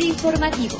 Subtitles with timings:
[0.00, 0.78] Informativo.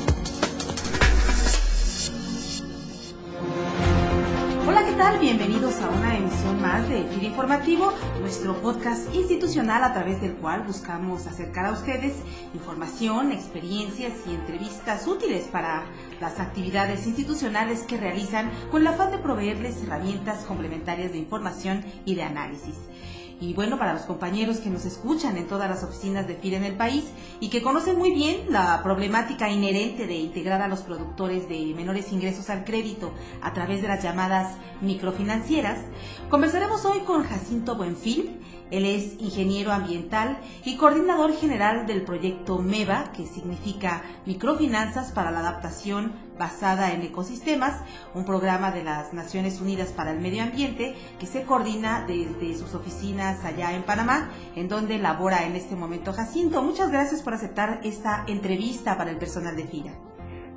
[4.67, 5.19] Hola, ¿qué tal?
[5.19, 10.63] Bienvenidos a una emisión más de FIR Informativo, nuestro podcast institucional a través del cual
[10.63, 12.15] buscamos acercar a ustedes
[12.55, 15.83] información, experiencias y entrevistas útiles para
[16.19, 22.15] las actividades institucionales que realizan con la afán de proveerles herramientas complementarias de información y
[22.15, 22.75] de análisis.
[23.43, 26.63] Y bueno, para los compañeros que nos escuchan en todas las oficinas de FIR en
[26.63, 27.03] el país
[27.41, 32.13] y que conocen muy bien la problemática inherente de integrar a los productores de menores
[32.13, 33.11] ingresos al crédito
[33.41, 35.79] a través de las llamadas microfinancieras,
[36.29, 38.39] conversaremos hoy con Jacinto Buenfil.
[38.71, 45.39] Él es ingeniero ambiental y coordinador general del proyecto MEVA, que significa Microfinanzas para la
[45.41, 47.81] Adaptación basada en ecosistemas,
[48.13, 52.73] un programa de las Naciones Unidas para el Medio Ambiente que se coordina desde sus
[52.73, 56.61] oficinas allá en Panamá, en donde labora en este momento Jacinto.
[56.61, 60.12] Muchas gracias por aceptar esta entrevista para el personal de FIRA.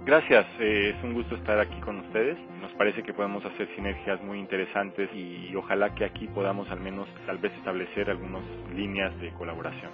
[0.07, 2.39] Gracias, eh, es un gusto estar aquí con ustedes.
[2.61, 7.09] Nos parece que podemos hacer sinergias muy interesantes y, ojalá que aquí podamos al menos
[7.27, 9.91] tal vez establecer algunas líneas de colaboración.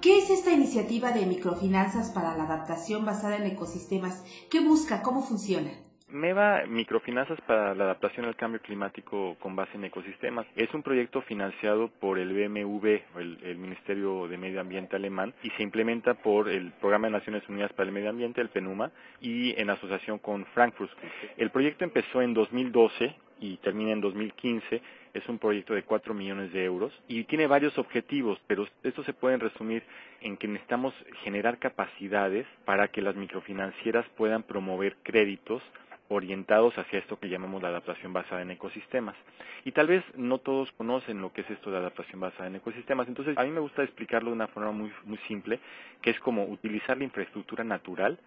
[0.00, 4.24] ¿Qué es esta iniciativa de microfinanzas para la adaptación basada en ecosistemas?
[4.50, 5.00] ¿Qué busca?
[5.02, 5.70] ¿Cómo funciona?
[6.16, 11.20] MEVA Microfinanzas para la Adaptación al Cambio Climático con base en ecosistemas es un proyecto
[11.22, 12.86] financiado por el BMV,
[13.18, 17.48] el, el, Ministerio de Medio Ambiente alemán, y se implementa por el Programa de Naciones
[17.48, 20.90] Unidas para el Medio Ambiente, el PENUMA, y en asociación con Frankfurt.
[21.36, 24.80] El proyecto empezó en 2012 y termina en 2015
[25.16, 29.14] es un proyecto de 4 millones de euros y tiene varios objetivos, pero estos se
[29.14, 29.82] pueden resumir
[30.20, 30.94] en que necesitamos
[31.24, 35.62] generar capacidades para que las microfinancieras puedan promover créditos
[36.08, 39.16] orientados hacia esto que llamamos la adaptación basada en ecosistemas.
[39.64, 43.08] Y tal vez no todos conocen lo que es esto de adaptación basada en ecosistemas.
[43.08, 45.58] Entonces, a mí me gusta explicarlo de una forma muy, muy simple,
[46.00, 48.18] que es como utilizar la infraestructura natural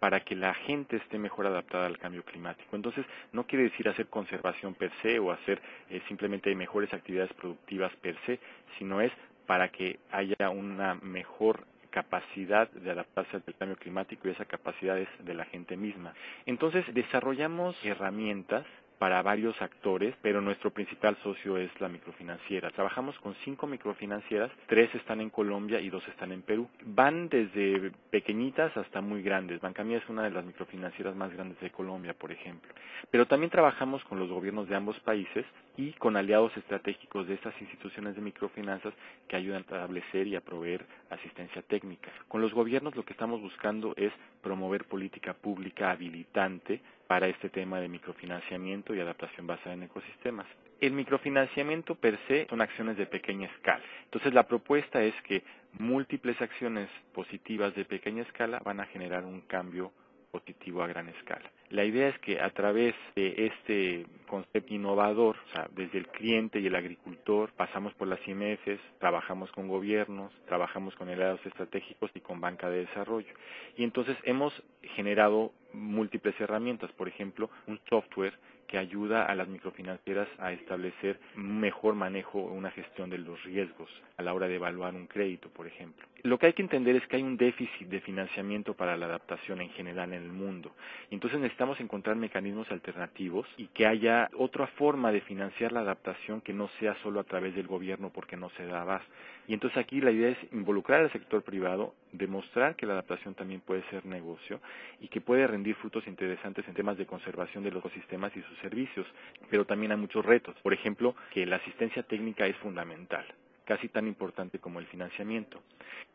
[0.00, 2.74] para que la gente esté mejor adaptada al cambio climático.
[2.74, 5.60] Entonces, no quiere decir hacer conservación per se o hacer
[5.90, 8.40] eh, simplemente mejores actividades productivas per se,
[8.78, 9.12] sino es
[9.46, 15.08] para que haya una mejor capacidad de adaptarse al cambio climático y esa capacidad es
[15.24, 16.14] de la gente misma.
[16.46, 18.64] Entonces, desarrollamos herramientas
[19.00, 22.68] para varios actores, pero nuestro principal socio es la microfinanciera.
[22.68, 26.68] Trabajamos con cinco microfinancieras, tres están en Colombia y dos están en Perú.
[26.84, 29.62] Van desde pequeñitas hasta muy grandes.
[29.62, 32.74] Bancamía es una de las microfinancieras más grandes de Colombia, por ejemplo.
[33.10, 35.46] Pero también trabajamos con los gobiernos de ambos países
[35.78, 38.92] y con aliados estratégicos de estas instituciones de microfinanzas
[39.28, 42.10] que ayudan a establecer y a proveer asistencia técnica.
[42.28, 44.12] Con los gobiernos lo que estamos buscando es
[44.42, 50.46] promover política pública habilitante para este tema de microfinanciamiento y adaptación basada en ecosistemas.
[50.80, 53.82] El microfinanciamiento per se son acciones de pequeña escala.
[54.04, 55.42] Entonces la propuesta es que
[55.80, 59.90] múltiples acciones positivas de pequeña escala van a generar un cambio
[60.30, 61.50] positivo a gran escala.
[61.70, 66.58] La idea es que a través de este concepto innovador, o sea, desde el cliente
[66.58, 72.20] y el agricultor, pasamos por las IMFs, trabajamos con gobiernos, trabajamos con aliados estratégicos y
[72.20, 73.32] con banca de desarrollo.
[73.76, 74.52] Y entonces hemos
[74.96, 78.34] generado múltiples herramientas, por ejemplo, un software
[78.70, 83.90] que ayuda a las microfinancieras a establecer mejor manejo o una gestión de los riesgos
[84.16, 86.06] a la hora de evaluar un crédito, por ejemplo.
[86.22, 89.60] Lo que hay que entender es que hay un déficit de financiamiento para la adaptación
[89.60, 90.70] en general en el mundo.
[91.10, 96.54] Entonces necesitamos encontrar mecanismos alternativos y que haya otra forma de financiar la adaptación que
[96.54, 99.02] no sea solo a través del gobierno porque no se da más.
[99.46, 103.60] Y entonces aquí la idea es involucrar al sector privado, demostrar que la adaptación también
[103.60, 104.58] puede ser negocio
[105.00, 108.58] y que puede rendir frutos interesantes en temas de conservación de los ecosistemas y sus
[108.60, 109.06] servicios.
[109.50, 110.56] Pero también hay muchos retos.
[110.62, 113.26] Por ejemplo, que la asistencia técnica es fundamental
[113.66, 115.62] casi tan importante como el financiamiento.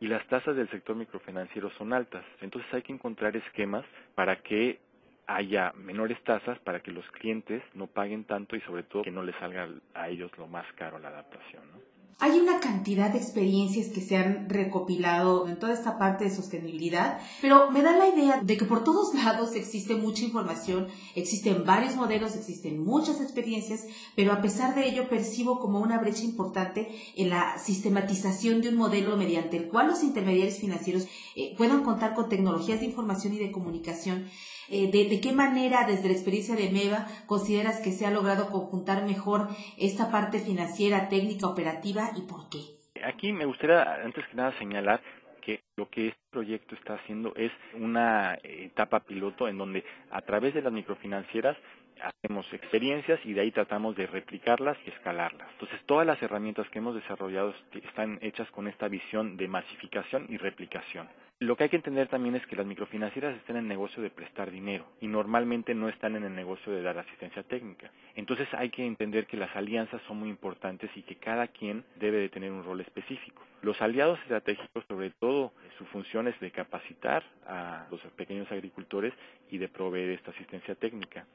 [0.02, 2.26] Y las tasas del sector microfinanciero son altas.
[2.42, 4.80] Entonces hay que encontrar esquemas para que
[5.28, 9.24] haya menores tasas para que los clientes no paguen tanto y sobre todo que no
[9.24, 11.64] les salga a ellos lo más caro la adaptación.
[11.72, 11.96] ¿no?
[12.18, 17.20] Hay una cantidad de experiencias que se han recopilado en toda esta parte de sostenibilidad,
[17.42, 21.98] pero me da la idea de que por todos lados existe mucha información, existen varios
[21.98, 23.86] modelos, existen muchas experiencias,
[24.16, 28.78] pero a pesar de ello percibo como una brecha importante en la sistematización de un
[28.78, 33.40] modelo mediante el cual los intermediarios financieros eh, puedan contar con tecnologías de información y
[33.40, 34.30] de comunicación
[34.70, 39.06] eh, de, qué manera desde la experiencia de MEVA consideras que se ha logrado conjuntar
[39.06, 39.48] mejor
[39.78, 42.60] esta parte financiera, técnica, operativa y por qué.
[43.04, 45.02] Aquí me gustaría antes que nada señalar
[45.42, 50.56] que lo que este proyecto está haciendo es una etapa piloto en donde a través
[50.56, 51.56] de las microfinancieras
[52.02, 55.48] hacemos experiencias y de ahí tratamos de replicarlas y escalarlas.
[55.54, 60.38] Entonces, todas las herramientas que hemos desarrollado están hechas con esta visión de masificación y
[60.38, 61.08] replicación.
[61.40, 64.10] Lo que hay que entender también es que las microfinancieras están en el negocio de
[64.10, 67.92] prestar dinero y normalmente no están en el negocio de dar asistencia técnica.
[68.16, 72.20] Entonces hay que entender que las alianzas son muy importantes y que cada quien debe
[72.20, 73.44] de tener un rol específico.
[73.62, 79.14] Los aliados estratégicos, sobre todo, su función es de capacitar a los pequeños agricultores
[79.52, 81.26] y de proveer esta asistencia técnica.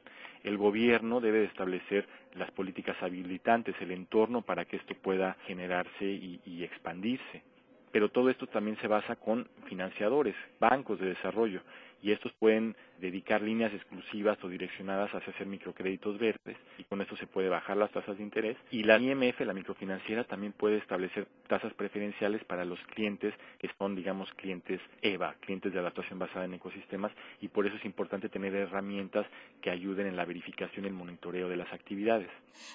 [0.44, 6.06] El gobierno debe de establecer las políticas habilitantes, el entorno para que esto pueda generarse
[6.06, 7.49] y, y expandirse
[7.92, 11.60] pero todo esto también se basa con financiadores, bancos de desarrollo,
[12.02, 17.16] y estos pueden dedicar líneas exclusivas o direccionadas hacia hacer microcréditos verdes y con eso
[17.16, 21.26] se puede bajar las tasas de interés y la IMF, la microfinanciera, también puede establecer
[21.48, 26.54] tasas preferenciales para los clientes que son, digamos, clientes EVA, clientes de adaptación basada en
[26.54, 29.26] ecosistemas y por eso es importante tener herramientas
[29.62, 32.28] que ayuden en la verificación y el monitoreo de las actividades.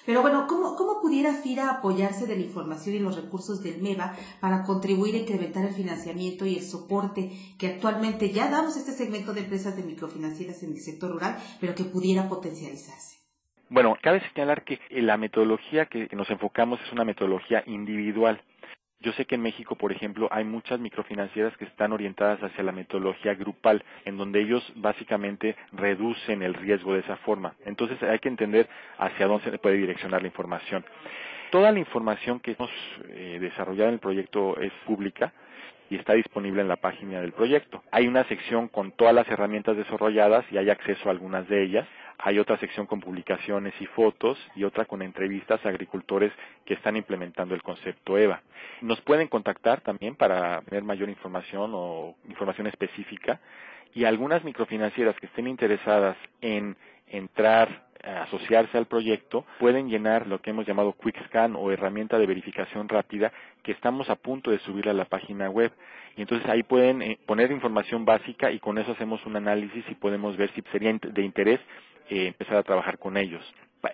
[0.04, 4.16] Pero bueno, ¿cómo, cómo pudiera FIRA apoyarse de la información y los recursos del MEVA
[4.40, 9.15] para contribuir a incrementar el financiamiento y el soporte que actualmente ya damos este segmento
[9.24, 13.18] de empresas de microfinanciación financieras en el sector rural, pero que pudiera potencializarse.
[13.68, 18.40] Bueno, cabe señalar que la metodología que nos enfocamos es una metodología individual.
[19.00, 22.72] Yo sé que en México, por ejemplo, hay muchas microfinancieras que están orientadas hacia la
[22.72, 27.54] metodología grupal, en donde ellos básicamente reducen el riesgo de esa forma.
[27.64, 28.68] Entonces hay que entender
[28.98, 30.84] hacia dónde se puede direccionar la información.
[31.50, 32.70] Toda la información que hemos
[33.08, 35.32] eh, desarrollado en el proyecto es pública
[35.88, 37.82] y está disponible en la página del proyecto.
[37.92, 41.86] Hay una sección con todas las herramientas desarrolladas y hay acceso a algunas de ellas.
[42.18, 46.32] Hay otra sección con publicaciones y fotos y otra con entrevistas a agricultores
[46.64, 48.42] que están implementando el concepto EVA.
[48.80, 53.40] Nos pueden contactar también para tener mayor información o información específica
[53.94, 56.76] y algunas microfinancieras que estén interesadas en
[57.06, 62.26] entrar asociarse al proyecto, pueden llenar lo que hemos llamado Quick Scan o herramienta de
[62.26, 63.32] verificación rápida
[63.62, 65.72] que estamos a punto de subir a la página web.
[66.16, 69.94] Y entonces ahí pueden eh, poner información básica y con eso hacemos un análisis y
[69.94, 71.60] podemos ver si sería de interés
[72.08, 73.42] eh, empezar a trabajar con ellos.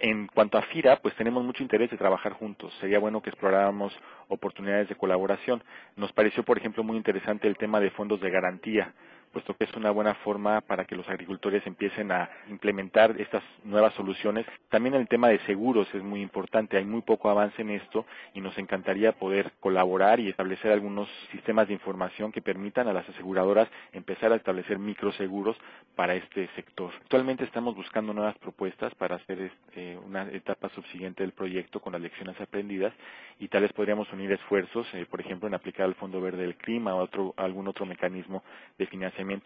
[0.01, 2.73] En cuanto a FIRA, pues tenemos mucho interés de trabajar juntos.
[2.81, 3.93] Sería bueno que exploráramos
[4.29, 5.63] oportunidades de colaboración.
[5.97, 8.95] Nos pareció, por ejemplo, muy interesante el tema de fondos de garantía
[9.33, 13.95] puesto que es una buena forma para que los agricultores empiecen a implementar estas nuevas
[13.95, 14.47] soluciones.
[14.69, 18.41] También el tema de seguros es muy importante, hay muy poco avance en esto y
[18.41, 23.69] nos encantaría poder colaborar y establecer algunos sistemas de información que permitan a las aseguradoras
[23.93, 25.57] empezar a establecer microseguros
[25.97, 26.91] para este sector.
[27.03, 32.03] Actualmente estamos buscando nuevas propuestas para hacer eh, una etapa subsiguiente del proyecto con las
[32.03, 32.93] lecciones aprendidas
[33.39, 36.57] y tal vez podríamos unir esfuerzos, eh, por ejemplo, en aplicar el Fondo Verde del
[36.57, 38.43] Clima o otro, algún otro mecanismo
[38.79, 38.87] de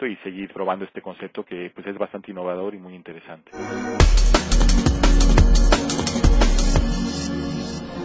[0.07, 3.51] y seguir probando este concepto que pues es bastante innovador y muy interesante.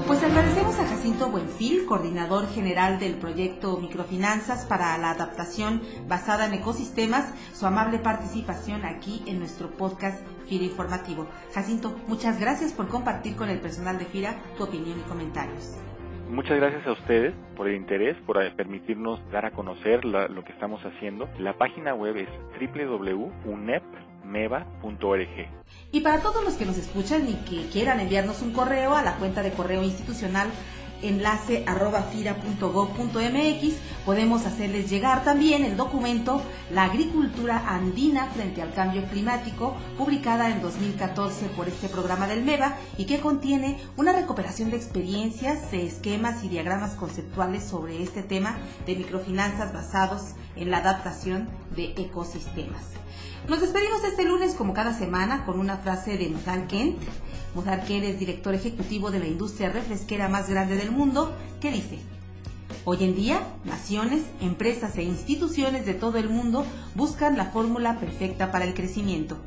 [0.07, 6.55] Pues agradecemos a Jacinto Buenfil, coordinador general del proyecto Microfinanzas para la adaptación basada en
[6.55, 11.27] ecosistemas, su amable participación aquí en nuestro podcast FIRA Informativo.
[11.53, 15.77] Jacinto, muchas gracias por compartir con el personal de FIRA tu opinión y comentarios.
[16.31, 20.81] Muchas gracias a ustedes por el interés, por permitirnos dar a conocer lo que estamos
[20.85, 21.27] haciendo.
[21.37, 25.49] La página web es www.unepmeva.org.
[25.91, 29.17] Y para todos los que nos escuchan y que quieran enviarnos un correo a la
[29.17, 30.47] cuenta de correo institucional
[31.01, 32.05] enlace arroba
[34.05, 40.61] podemos hacerles llegar también el documento La agricultura andina frente al cambio climático, publicada en
[40.61, 46.49] 2014 por este programa del MEVA y que contiene una recuperación de experiencias, esquemas y
[46.49, 52.83] diagramas conceptuales sobre este tema de microfinanzas basados en la adaptación de ecosistemas.
[53.47, 57.01] Nos despedimos este lunes como cada semana con una frase de Mutal Kent.
[57.53, 61.99] Mutal Kent es director ejecutivo de la industria refresquera más grande del mundo, que dice,
[62.83, 66.65] Hoy en día, naciones, empresas e instituciones de todo el mundo
[66.95, 69.37] buscan la fórmula perfecta para el crecimiento.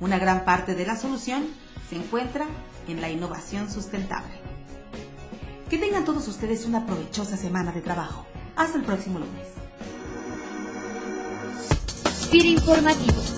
[0.00, 1.46] Una gran parte de la solución
[1.88, 2.46] se encuentra
[2.88, 4.34] en la innovación sustentable.
[5.70, 8.26] Que tengan todos ustedes una provechosa semana de trabajo.
[8.54, 9.46] Hasta el próximo lunes.
[12.32, 13.35] informativo